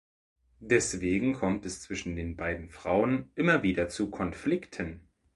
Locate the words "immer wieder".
3.35-3.87